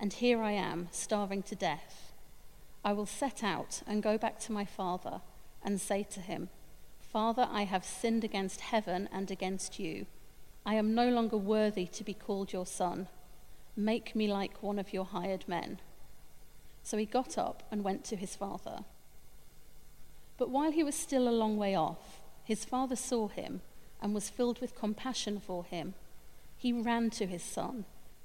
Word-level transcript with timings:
and 0.00 0.12
here 0.12 0.42
I 0.42 0.52
am, 0.52 0.88
starving 0.92 1.42
to 1.44 1.54
death? 1.54 2.12
I 2.84 2.92
will 2.92 3.06
set 3.06 3.42
out 3.42 3.82
and 3.86 4.02
go 4.02 4.16
back 4.16 4.38
to 4.40 4.52
my 4.52 4.64
father 4.64 5.20
and 5.62 5.80
say 5.80 6.04
to 6.04 6.20
him, 6.20 6.48
Father, 7.00 7.48
I 7.50 7.64
have 7.64 7.84
sinned 7.84 8.24
against 8.24 8.60
heaven 8.60 9.08
and 9.12 9.30
against 9.30 9.78
you. 9.78 10.06
I 10.64 10.74
am 10.74 10.94
no 10.94 11.08
longer 11.08 11.36
worthy 11.36 11.86
to 11.86 12.04
be 12.04 12.14
called 12.14 12.52
your 12.52 12.66
son. 12.66 13.08
Make 13.76 14.14
me 14.14 14.28
like 14.28 14.62
one 14.62 14.78
of 14.78 14.92
your 14.92 15.04
hired 15.04 15.48
men. 15.48 15.80
So 16.82 16.96
he 16.96 17.06
got 17.06 17.38
up 17.38 17.62
and 17.70 17.82
went 17.82 18.04
to 18.04 18.16
his 18.16 18.36
father. 18.36 18.84
But 20.36 20.50
while 20.50 20.70
he 20.70 20.84
was 20.84 20.94
still 20.94 21.28
a 21.28 21.30
long 21.30 21.56
way 21.56 21.74
off, 21.74 22.20
his 22.44 22.64
father 22.64 22.96
saw 22.96 23.28
him 23.28 23.60
and 24.00 24.14
was 24.14 24.30
filled 24.30 24.60
with 24.60 24.78
compassion 24.78 25.40
for 25.40 25.64
him. 25.64 25.94
He 26.56 26.72
ran 26.72 27.10
to 27.10 27.26
his 27.26 27.42
son, 27.42 27.84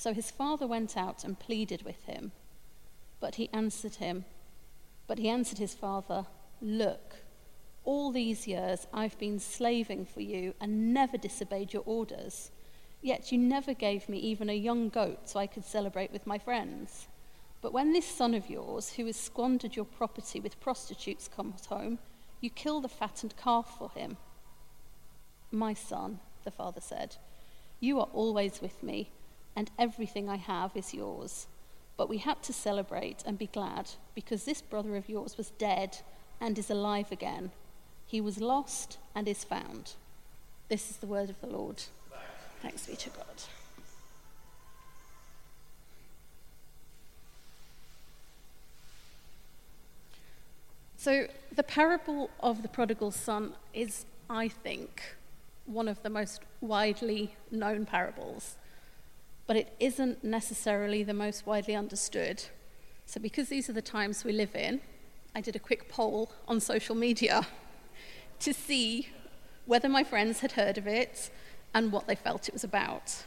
So 0.00 0.14
his 0.14 0.30
father 0.30 0.66
went 0.66 0.96
out 0.96 1.24
and 1.24 1.38
pleaded 1.38 1.82
with 1.82 2.06
him. 2.06 2.32
But 3.20 3.34
he 3.34 3.50
answered 3.52 3.96
him, 3.96 4.24
but 5.06 5.18
he 5.18 5.28
answered 5.28 5.58
his 5.58 5.74
father, 5.74 6.24
Look, 6.62 7.16
all 7.84 8.10
these 8.10 8.48
years 8.48 8.86
I've 8.94 9.18
been 9.18 9.38
slaving 9.38 10.06
for 10.06 10.22
you 10.22 10.54
and 10.58 10.94
never 10.94 11.18
disobeyed 11.18 11.74
your 11.74 11.82
orders. 11.84 12.50
Yet 13.02 13.30
you 13.30 13.36
never 13.36 13.74
gave 13.74 14.08
me 14.08 14.16
even 14.20 14.48
a 14.48 14.54
young 14.54 14.88
goat 14.88 15.28
so 15.28 15.38
I 15.38 15.46
could 15.46 15.66
celebrate 15.66 16.12
with 16.12 16.26
my 16.26 16.38
friends. 16.38 17.06
But 17.60 17.74
when 17.74 17.92
this 17.92 18.06
son 18.06 18.32
of 18.32 18.48
yours, 18.48 18.94
who 18.94 19.04
has 19.04 19.16
squandered 19.16 19.76
your 19.76 19.84
property 19.84 20.40
with 20.40 20.60
prostitutes, 20.60 21.28
comes 21.28 21.66
home, 21.66 21.98
you 22.40 22.48
kill 22.48 22.80
the 22.80 22.88
fattened 22.88 23.34
calf 23.36 23.76
for 23.76 23.90
him. 23.90 24.16
My 25.50 25.74
son, 25.74 26.20
the 26.44 26.50
father 26.50 26.80
said. 26.80 27.16
You 27.80 28.00
are 28.00 28.08
always 28.14 28.62
with 28.62 28.82
me, 28.82 29.10
and 29.56 29.70
everything 29.78 30.28
I 30.28 30.36
have 30.36 30.76
is 30.76 30.94
yours. 30.94 31.46
But 31.96 32.08
we 32.08 32.18
had 32.18 32.42
to 32.44 32.52
celebrate 32.52 33.22
and 33.26 33.38
be 33.38 33.46
glad 33.46 33.90
because 34.14 34.44
this 34.44 34.62
brother 34.62 34.96
of 34.96 35.08
yours 35.08 35.36
was 35.36 35.50
dead 35.50 35.98
and 36.40 36.58
is 36.58 36.70
alive 36.70 37.12
again. 37.12 37.50
He 38.06 38.20
was 38.20 38.40
lost 38.40 38.98
and 39.14 39.28
is 39.28 39.44
found. 39.44 39.94
This 40.68 40.90
is 40.90 40.96
the 40.96 41.06
word 41.06 41.30
of 41.30 41.40
the 41.40 41.46
Lord. 41.46 41.82
Thanks 42.62 42.86
be 42.86 42.96
to 42.96 43.10
God. 43.10 43.26
So, 50.96 51.28
the 51.50 51.62
parable 51.62 52.28
of 52.40 52.60
the 52.60 52.68
prodigal 52.68 53.10
son 53.10 53.54
is, 53.72 54.04
I 54.28 54.48
think, 54.48 55.16
one 55.64 55.88
of 55.88 56.02
the 56.02 56.10
most 56.10 56.42
widely 56.60 57.34
known 57.50 57.86
parables, 57.86 58.56
but 59.50 59.56
it 59.56 59.74
isn't 59.80 60.22
necessarily 60.22 61.02
the 61.02 61.12
most 61.12 61.44
widely 61.44 61.74
understood. 61.74 62.44
So, 63.04 63.18
because 63.18 63.48
these 63.48 63.68
are 63.68 63.72
the 63.72 63.82
times 63.82 64.22
we 64.22 64.30
live 64.30 64.54
in, 64.54 64.80
I 65.34 65.40
did 65.40 65.56
a 65.56 65.58
quick 65.58 65.88
poll 65.88 66.30
on 66.46 66.60
social 66.60 66.94
media 66.94 67.48
to 68.38 68.54
see 68.54 69.08
whether 69.66 69.88
my 69.88 70.04
friends 70.04 70.38
had 70.38 70.52
heard 70.52 70.78
of 70.78 70.86
it 70.86 71.32
and 71.74 71.90
what 71.90 72.06
they 72.06 72.14
felt 72.14 72.46
it 72.46 72.54
was 72.54 72.62
about. 72.62 73.24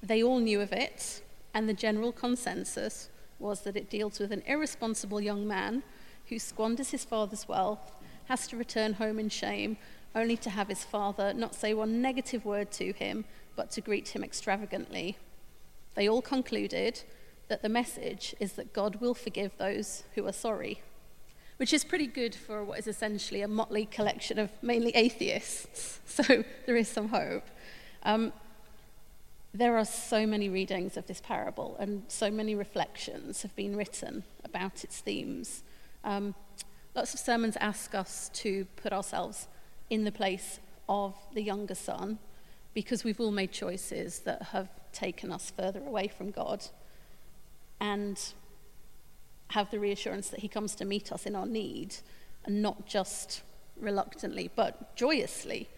They 0.00 0.22
all 0.22 0.38
knew 0.38 0.60
of 0.60 0.70
it, 0.70 1.20
and 1.52 1.68
the 1.68 1.74
general 1.74 2.12
consensus 2.12 3.08
was 3.40 3.62
that 3.62 3.76
it 3.76 3.90
deals 3.90 4.20
with 4.20 4.30
an 4.30 4.44
irresponsible 4.46 5.20
young 5.20 5.48
man 5.48 5.82
who 6.28 6.38
squanders 6.38 6.92
his 6.92 7.04
father's 7.04 7.48
wealth, 7.48 7.90
has 8.26 8.46
to 8.46 8.56
return 8.56 8.92
home 8.92 9.18
in 9.18 9.30
shame, 9.30 9.78
only 10.14 10.36
to 10.36 10.50
have 10.50 10.68
his 10.68 10.84
father 10.84 11.34
not 11.34 11.56
say 11.56 11.74
one 11.74 12.00
negative 12.00 12.44
word 12.44 12.70
to 12.70 12.92
him, 12.92 13.24
but 13.56 13.70
to 13.72 13.80
greet 13.80 14.08
him 14.08 14.24
extravagantly. 14.24 15.16
They 15.94 16.08
all 16.08 16.22
concluded 16.22 17.02
that 17.48 17.62
the 17.62 17.68
message 17.68 18.34
is 18.40 18.54
that 18.54 18.72
God 18.72 18.96
will 18.96 19.14
forgive 19.14 19.52
those 19.58 20.04
who 20.14 20.26
are 20.26 20.32
sorry, 20.32 20.80
which 21.58 21.72
is 21.72 21.84
pretty 21.84 22.06
good 22.06 22.34
for 22.34 22.64
what 22.64 22.78
is 22.78 22.86
essentially 22.86 23.42
a 23.42 23.48
motley 23.48 23.86
collection 23.86 24.38
of 24.38 24.50
mainly 24.62 24.92
atheists. 24.94 25.98
So 26.12 26.44
there 26.66 26.76
is 26.76 26.88
some 26.88 27.08
hope. 27.08 27.46
Um, 28.02 28.34
there 29.54 29.78
are 29.78 29.84
so 29.86 30.26
many 30.26 30.50
readings 30.50 30.98
of 30.98 31.06
this 31.06 31.22
parable, 31.22 31.74
and 31.78 32.02
so 32.08 32.30
many 32.30 32.54
reflections 32.54 33.40
have 33.40 33.56
been 33.56 33.76
written 33.76 34.24
about 34.44 34.84
its 34.84 34.98
themes. 34.98 35.62
Um, 36.04 36.34
lots 36.94 37.14
of 37.14 37.20
sermons 37.20 37.56
ask 37.60 37.94
us 37.94 38.30
to 38.34 38.66
put 38.76 38.92
ourselves 38.92 39.48
in 39.88 40.04
the 40.04 40.12
place 40.12 40.60
of 40.86 41.14
the 41.32 41.42
younger 41.42 41.74
son 41.74 42.18
because 42.74 43.04
we've 43.04 43.20
all 43.20 43.30
made 43.30 43.52
choices 43.52 44.20
that 44.20 44.42
have 44.42 44.68
taken 44.92 45.32
us 45.32 45.50
further 45.50 45.80
away 45.80 46.08
from 46.08 46.30
God 46.30 46.64
and 47.80 48.18
have 49.48 49.70
the 49.70 49.78
reassurance 49.78 50.28
that 50.28 50.40
he 50.40 50.48
comes 50.48 50.74
to 50.76 50.84
meet 50.84 51.12
us 51.12 51.26
in 51.26 51.36
our 51.36 51.46
need 51.46 51.96
and 52.44 52.62
not 52.62 52.86
just 52.86 53.42
reluctantly 53.78 54.50
but 54.54 54.96
joyously. 54.96 55.68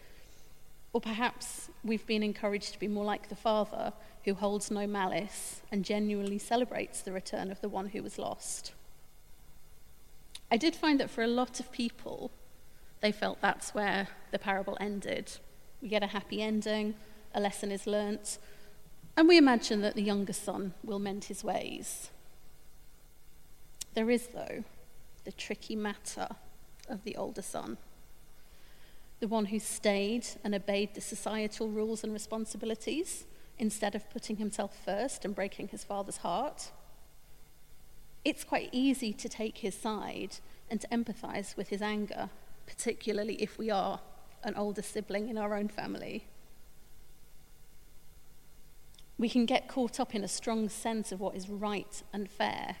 Or 0.93 1.01
perhaps 1.01 1.69
we've 1.83 2.05
been 2.07 2.23
encouraged 2.23 2.71
to 2.73 2.79
be 2.79 2.87
more 2.87 3.03
like 3.03 3.27
the 3.27 3.35
Father 3.35 3.91
who 4.23 4.33
holds 4.33 4.71
no 4.71 4.87
malice 4.87 5.61
and 5.71 5.83
genuinely 5.83 6.37
celebrates 6.37 7.01
the 7.01 7.11
return 7.11 7.51
of 7.51 7.59
the 7.61 7.69
one 7.69 7.87
who 7.89 8.01
was 8.01 8.17
lost. 8.17 8.71
I 10.49 10.57
did 10.57 10.75
find 10.75 10.99
that 10.99 11.09
for 11.09 11.23
a 11.23 11.27
lot 11.27 11.59
of 11.59 11.71
people, 11.71 12.31
they 13.01 13.11
felt 13.11 13.41
that's 13.41 13.73
where 13.73 14.07
the 14.31 14.39
parable 14.39 14.77
ended. 14.79 15.37
We 15.81 15.89
get 15.89 16.03
a 16.03 16.07
happy 16.07 16.41
ending, 16.41 16.95
a 17.33 17.39
lesson 17.39 17.71
is 17.71 17.85
learnt, 17.85 18.37
and 19.17 19.27
we 19.27 19.37
imagine 19.37 19.81
that 19.81 19.95
the 19.95 20.01
younger 20.01 20.33
son 20.33 20.73
will 20.83 20.99
mend 20.99 21.25
his 21.25 21.43
ways. 21.43 22.09
There 23.93 24.09
is, 24.09 24.27
though, 24.27 24.63
the 25.23 25.31
tricky 25.31 25.75
matter 25.75 26.27
of 26.89 27.03
the 27.03 27.15
older 27.15 27.41
son. 27.41 27.77
The 29.19 29.27
one 29.27 29.45
who 29.45 29.59
stayed 29.59 30.27
and 30.43 30.53
obeyed 30.53 30.93
the 30.93 31.01
societal 31.01 31.69
rules 31.69 32.03
and 32.03 32.11
responsibilities 32.11 33.25
instead 33.57 33.95
of 33.95 34.09
putting 34.09 34.35
himself 34.35 34.77
first 34.83 35.23
and 35.23 35.33
breaking 35.33 35.69
his 35.69 35.83
father's 35.83 36.17
heart. 36.17 36.71
It's 38.25 38.43
quite 38.43 38.69
easy 38.71 39.13
to 39.13 39.29
take 39.29 39.59
his 39.59 39.75
side 39.75 40.37
and 40.69 40.81
to 40.81 40.87
empathize 40.89 41.55
with 41.55 41.69
his 41.69 41.81
anger, 41.81 42.29
particularly 42.65 43.35
if 43.35 43.57
we 43.57 43.69
are 43.69 44.01
an 44.45 44.55
older 44.55 44.81
sibling 44.81 45.27
in 45.27 45.37
our 45.37 45.55
own 45.55 45.67
family. 45.67 46.27
We 49.17 49.27
can 49.27 49.45
get 49.45 49.67
caught 49.67 49.99
up 49.99 50.13
in 50.13 50.23
a 50.23 50.27
strong 50.27 50.69
sense 50.69 51.11
of 51.11 51.19
what 51.19 51.35
is 51.35 51.49
right 51.49 52.03
and 52.13 52.29
fair. 52.29 52.77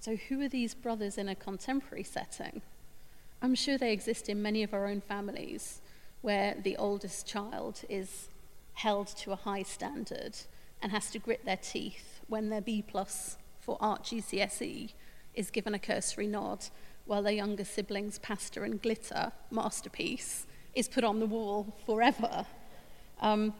So, 0.00 0.16
who 0.16 0.40
are 0.42 0.48
these 0.48 0.74
brothers 0.74 1.16
in 1.16 1.28
a 1.28 1.34
contemporary 1.34 2.02
setting? 2.02 2.60
I'm 3.40 3.54
sure 3.54 3.78
they 3.78 3.92
exist 3.92 4.28
in 4.28 4.42
many 4.42 4.62
of 4.62 4.74
our 4.74 4.86
own 4.86 5.00
families 5.00 5.80
where 6.20 6.56
the 6.62 6.76
oldest 6.76 7.26
child 7.26 7.82
is 7.88 8.28
held 8.74 9.06
to 9.08 9.32
a 9.32 9.36
high 9.36 9.62
standard 9.62 10.36
and 10.82 10.90
has 10.90 11.10
to 11.10 11.18
grit 11.18 11.44
their 11.44 11.58
teeth 11.58 12.20
when 12.28 12.48
their 12.48 12.60
B 12.60 12.82
plus 12.82 13.36
for 13.60 13.76
art 13.80 14.04
GCSE 14.04 14.92
is 15.34 15.50
given 15.50 15.74
a 15.74 15.78
cursory 15.78 16.26
nod 16.26 16.66
while 17.06 17.22
their 17.22 17.32
younger 17.32 17.64
sibling's 17.64 18.18
pasta 18.18 18.62
and 18.62 18.80
glitter 18.80 19.32
masterpiece 19.50 20.46
is 20.74 20.88
put 20.88 21.04
on 21.04 21.20
the 21.20 21.26
wall 21.26 21.76
forever. 21.86 22.46
Um, 23.20 23.54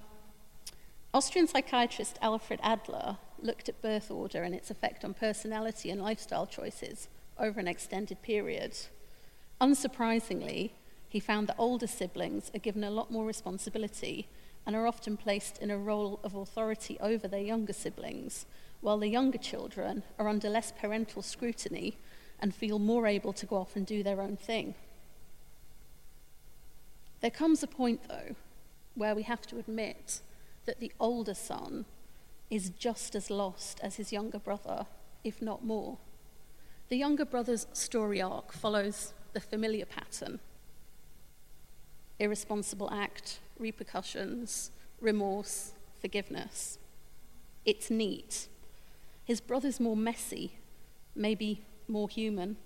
Austrian 1.12 1.46
psychiatrist 1.46 2.18
Alfred 2.20 2.60
Adler 2.62 3.18
looked 3.40 3.68
at 3.68 3.82
birth 3.82 4.10
order 4.10 4.42
and 4.42 4.54
its 4.54 4.70
effect 4.70 5.04
on 5.04 5.14
personality 5.14 5.90
and 5.90 6.02
lifestyle 6.02 6.46
choices 6.46 7.08
over 7.38 7.60
an 7.60 7.68
extended 7.68 8.20
period. 8.22 8.76
Unsurprisingly, 9.60 10.70
he 11.08 11.20
found 11.20 11.46
that 11.46 11.56
older 11.58 11.86
siblings 11.86 12.50
are 12.54 12.58
given 12.58 12.82
a 12.82 12.90
lot 12.90 13.10
more 13.10 13.24
responsibility 13.24 14.26
and 14.66 14.74
are 14.74 14.86
often 14.86 15.16
placed 15.16 15.58
in 15.58 15.70
a 15.70 15.78
role 15.78 16.18
of 16.24 16.34
authority 16.34 16.96
over 17.00 17.28
their 17.28 17.40
younger 17.40 17.72
siblings, 17.72 18.46
while 18.80 18.98
the 18.98 19.08
younger 19.08 19.38
children 19.38 20.02
are 20.18 20.28
under 20.28 20.48
less 20.48 20.72
parental 20.72 21.22
scrutiny 21.22 21.96
and 22.40 22.54
feel 22.54 22.78
more 22.78 23.06
able 23.06 23.32
to 23.32 23.46
go 23.46 23.56
off 23.56 23.76
and 23.76 23.86
do 23.86 24.02
their 24.02 24.20
own 24.20 24.36
thing. 24.36 24.74
There 27.20 27.30
comes 27.30 27.62
a 27.62 27.66
point, 27.66 28.02
though, 28.08 28.34
where 28.94 29.14
we 29.14 29.22
have 29.22 29.46
to 29.46 29.58
admit 29.58 30.20
that 30.66 30.80
the 30.80 30.92
older 31.00 31.34
son 31.34 31.84
is 32.50 32.70
just 32.70 33.14
as 33.14 33.30
lost 33.30 33.80
as 33.82 33.96
his 33.96 34.12
younger 34.12 34.38
brother, 34.38 34.86
if 35.22 35.40
not 35.40 35.64
more. 35.64 35.98
The 36.88 36.96
younger 36.96 37.24
brother's 37.24 37.66
story 37.72 38.20
arc 38.20 38.52
follows 38.52 39.14
the 39.32 39.40
familiar 39.40 39.86
pattern 39.86 40.40
irresponsible 42.20 42.88
act, 42.92 43.40
repercussions, 43.58 44.70
remorse, 45.00 45.72
forgiveness. 46.00 46.78
It's 47.64 47.90
neat. 47.90 48.46
His 49.24 49.40
brother's 49.40 49.80
more 49.80 49.96
messy, 49.96 50.58
maybe 51.16 51.64
more 51.88 52.08
human. 52.08 52.56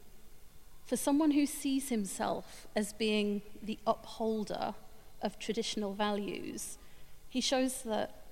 For 0.86 0.96
someone 0.96 1.32
who 1.32 1.46
sees 1.46 1.90
himself 1.90 2.66
as 2.74 2.92
being 2.92 3.42
the 3.62 3.78
upholder 3.86 4.74
of 5.20 5.38
traditional 5.38 5.92
values, 5.92 6.78
he 7.28 7.40
shows 7.40 7.82
that 7.82 8.22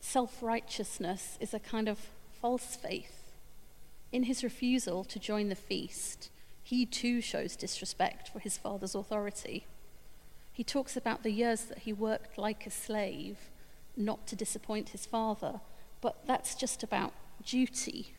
self 0.00 0.42
righteousness 0.42 1.36
is 1.40 1.52
a 1.52 1.58
kind 1.58 1.88
of 1.88 2.10
false 2.40 2.76
faith. 2.76 3.32
In 4.12 4.24
his 4.24 4.44
refusal 4.44 5.04
to 5.04 5.18
join 5.18 5.48
the 5.48 5.54
feast, 5.54 6.30
he 6.62 6.86
too 6.86 7.20
shows 7.20 7.56
disrespect 7.56 8.28
for 8.28 8.38
his 8.38 8.56
father's 8.56 8.94
authority. 8.94 9.66
He 10.52 10.64
talks 10.64 10.96
about 10.96 11.22
the 11.22 11.32
years 11.32 11.62
that 11.62 11.78
he 11.78 11.92
worked 11.92 12.38
like 12.38 12.66
a 12.66 12.70
slave, 12.70 13.36
not 13.96 14.26
to 14.28 14.36
disappoint 14.36 14.90
his 14.90 15.06
father, 15.06 15.60
but 16.00 16.26
that's 16.26 16.54
just 16.54 16.82
about 16.82 17.12
duty, 17.44 18.14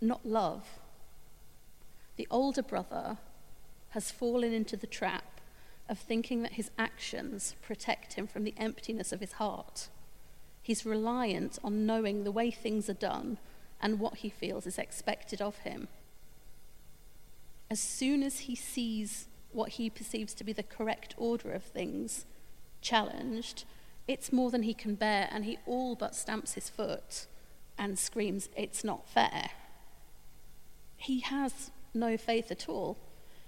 not 0.00 0.26
love. 0.26 0.79
The 2.20 2.28
older 2.30 2.62
brother 2.62 3.16
has 3.92 4.10
fallen 4.10 4.52
into 4.52 4.76
the 4.76 4.86
trap 4.86 5.40
of 5.88 5.98
thinking 5.98 6.42
that 6.42 6.52
his 6.52 6.70
actions 6.78 7.54
protect 7.62 8.12
him 8.12 8.26
from 8.26 8.44
the 8.44 8.52
emptiness 8.58 9.10
of 9.10 9.20
his 9.20 9.32
heart. 9.32 9.88
He's 10.60 10.84
reliant 10.84 11.58
on 11.64 11.86
knowing 11.86 12.24
the 12.24 12.30
way 12.30 12.50
things 12.50 12.90
are 12.90 12.92
done 12.92 13.38
and 13.80 13.98
what 13.98 14.16
he 14.16 14.28
feels 14.28 14.66
is 14.66 14.76
expected 14.76 15.40
of 15.40 15.60
him. 15.60 15.88
As 17.70 17.80
soon 17.80 18.22
as 18.22 18.40
he 18.40 18.54
sees 18.54 19.26
what 19.52 19.70
he 19.70 19.88
perceives 19.88 20.34
to 20.34 20.44
be 20.44 20.52
the 20.52 20.62
correct 20.62 21.14
order 21.16 21.50
of 21.52 21.62
things 21.62 22.26
challenged, 22.82 23.64
it's 24.06 24.30
more 24.30 24.50
than 24.50 24.64
he 24.64 24.74
can 24.74 24.94
bear, 24.94 25.26
and 25.32 25.46
he 25.46 25.56
all 25.64 25.94
but 25.94 26.14
stamps 26.14 26.52
his 26.52 26.68
foot 26.68 27.24
and 27.78 27.98
screams, 27.98 28.50
It's 28.54 28.84
not 28.84 29.08
fair. 29.08 29.52
He 30.98 31.20
has 31.20 31.70
no 31.94 32.16
faith 32.16 32.50
at 32.50 32.68
all. 32.68 32.96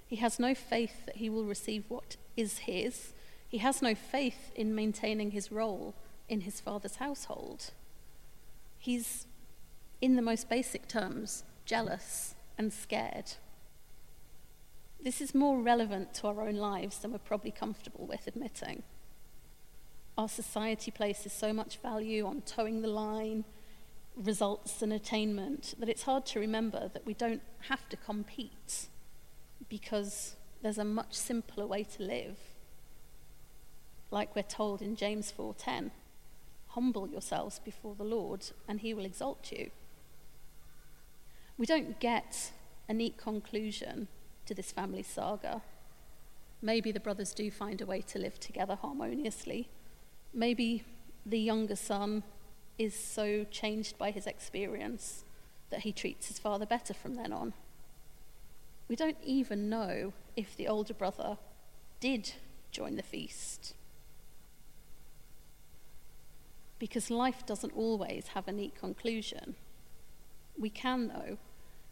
He 0.06 0.16
has 0.16 0.38
no 0.38 0.54
faith 0.54 1.06
that 1.06 1.16
he 1.16 1.30
will 1.30 1.44
receive 1.44 1.84
what 1.88 2.16
is 2.36 2.58
his. 2.58 3.12
He 3.48 3.58
has 3.58 3.82
no 3.82 3.94
faith 3.94 4.52
in 4.54 4.74
maintaining 4.74 5.30
his 5.30 5.50
role 5.50 5.94
in 6.28 6.42
his 6.42 6.60
father's 6.60 6.96
household. 6.96 7.70
He's, 8.78 9.26
in 10.00 10.16
the 10.16 10.22
most 10.22 10.48
basic 10.48 10.88
terms, 10.88 11.44
jealous 11.64 12.34
and 12.58 12.72
scared. 12.72 13.32
This 15.02 15.20
is 15.20 15.34
more 15.34 15.58
relevant 15.60 16.14
to 16.14 16.28
our 16.28 16.42
own 16.42 16.56
lives 16.56 16.98
than 16.98 17.12
we're 17.12 17.18
probably 17.18 17.50
comfortable 17.50 18.06
with 18.06 18.26
admitting. 18.26 18.82
Our 20.16 20.28
society 20.28 20.90
places 20.90 21.32
so 21.32 21.52
much 21.52 21.78
value 21.78 22.26
on 22.26 22.42
toeing 22.42 22.82
the 22.82 22.88
line, 22.88 23.44
results, 24.16 24.82
and 24.82 24.92
attainment 24.92 25.74
that 25.78 25.88
it's 25.88 26.02
hard 26.02 26.26
to 26.26 26.40
remember 26.40 26.90
that 26.92 27.06
we 27.06 27.14
don't 27.14 27.42
have 27.68 27.88
to 27.88 27.96
compete 27.96 28.88
because 29.68 30.36
there's 30.62 30.78
a 30.78 30.84
much 30.84 31.14
simpler 31.14 31.66
way 31.66 31.82
to 31.84 32.02
live. 32.02 32.36
Like 34.10 34.36
we're 34.36 34.42
told 34.42 34.82
in 34.82 34.96
James 34.96 35.32
4:10, 35.32 35.90
humble 36.68 37.08
yourselves 37.08 37.58
before 37.58 37.94
the 37.94 38.04
Lord 38.04 38.50
and 38.68 38.80
he 38.80 38.94
will 38.94 39.04
exalt 39.04 39.50
you. 39.50 39.70
We 41.56 41.66
don't 41.66 41.98
get 42.00 42.52
a 42.88 42.94
neat 42.94 43.16
conclusion 43.16 44.08
to 44.46 44.54
this 44.54 44.72
family 44.72 45.02
saga. 45.02 45.62
Maybe 46.60 46.92
the 46.92 47.00
brothers 47.00 47.34
do 47.34 47.50
find 47.50 47.80
a 47.80 47.86
way 47.86 48.02
to 48.02 48.18
live 48.18 48.38
together 48.38 48.76
harmoniously. 48.76 49.68
Maybe 50.32 50.84
the 51.24 51.38
younger 51.38 51.76
son 51.76 52.22
is 52.78 52.94
so 52.94 53.44
changed 53.44 53.98
by 53.98 54.10
his 54.10 54.26
experience 54.26 55.24
that 55.70 55.80
he 55.80 55.92
treats 55.92 56.28
his 56.28 56.38
father 56.38 56.66
better 56.66 56.94
from 56.94 57.14
then 57.14 57.32
on. 57.32 57.54
We 58.88 58.96
don't 58.96 59.16
even 59.24 59.68
know 59.68 60.12
if 60.36 60.56
the 60.56 60.68
older 60.68 60.94
brother 60.94 61.38
did 62.00 62.32
join 62.70 62.96
the 62.96 63.02
feast. 63.02 63.74
Because 66.78 67.10
life 67.10 67.46
doesn't 67.46 67.76
always 67.76 68.28
have 68.34 68.48
a 68.48 68.52
neat 68.52 68.74
conclusion. 68.74 69.54
We 70.58 70.68
can, 70.68 71.08
though, 71.08 71.38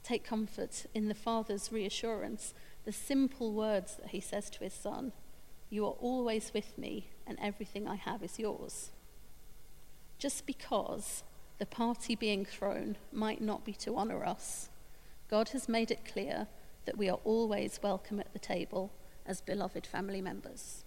take 0.02 0.24
comfort 0.24 0.86
in 0.94 1.08
the 1.08 1.14
Father's 1.14 1.70
reassurance, 1.70 2.54
the 2.84 2.92
simple 2.92 3.52
words 3.52 3.96
that 3.96 4.10
he 4.10 4.20
says 4.20 4.50
to 4.50 4.64
his 4.64 4.74
Son 4.74 5.12
You 5.68 5.86
are 5.86 5.96
always 6.00 6.52
with 6.52 6.76
me, 6.76 7.08
and 7.26 7.38
everything 7.40 7.86
I 7.86 7.94
have 7.94 8.22
is 8.22 8.38
yours. 8.38 8.90
Just 10.20 10.44
because 10.44 11.24
the 11.56 11.64
party 11.64 12.14
being 12.14 12.44
thrown 12.44 12.98
might 13.10 13.40
not 13.40 13.64
be 13.64 13.72
to 13.72 13.96
honour 13.96 14.22
us, 14.22 14.68
God 15.30 15.48
has 15.48 15.66
made 15.66 15.90
it 15.90 16.04
clear 16.04 16.46
that 16.84 16.98
we 16.98 17.08
are 17.08 17.20
always 17.24 17.80
welcome 17.82 18.20
at 18.20 18.34
the 18.34 18.38
table 18.38 18.92
as 19.24 19.40
beloved 19.40 19.86
family 19.86 20.20
members. 20.20 20.84